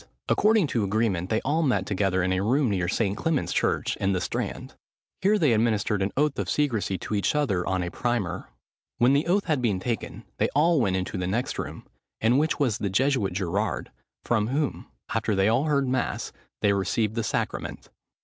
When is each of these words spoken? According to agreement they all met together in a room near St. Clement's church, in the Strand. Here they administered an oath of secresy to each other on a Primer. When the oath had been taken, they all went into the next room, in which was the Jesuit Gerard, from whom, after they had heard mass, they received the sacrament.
According 0.27 0.65
to 0.65 0.83
agreement 0.83 1.29
they 1.29 1.41
all 1.41 1.61
met 1.61 1.85
together 1.85 2.23
in 2.23 2.33
a 2.33 2.41
room 2.41 2.71
near 2.71 2.87
St. 2.87 3.15
Clement's 3.15 3.53
church, 3.53 3.95
in 3.97 4.13
the 4.13 4.19
Strand. 4.19 4.73
Here 5.21 5.37
they 5.37 5.53
administered 5.53 6.01
an 6.01 6.11
oath 6.17 6.39
of 6.39 6.49
secresy 6.49 6.97
to 6.97 7.13
each 7.13 7.35
other 7.35 7.63
on 7.67 7.83
a 7.83 7.91
Primer. 7.91 8.49
When 8.97 9.13
the 9.13 9.27
oath 9.27 9.43
had 9.45 9.61
been 9.61 9.79
taken, 9.79 10.23
they 10.39 10.49
all 10.55 10.81
went 10.81 10.95
into 10.95 11.19
the 11.19 11.27
next 11.27 11.59
room, 11.59 11.85
in 12.19 12.39
which 12.39 12.57
was 12.59 12.79
the 12.79 12.89
Jesuit 12.89 13.33
Gerard, 13.33 13.91
from 14.23 14.47
whom, 14.47 14.87
after 15.13 15.35
they 15.35 15.45
had 15.45 15.65
heard 15.67 15.87
mass, 15.87 16.31
they 16.61 16.73
received 16.73 17.13
the 17.13 17.23
sacrament. 17.23 17.89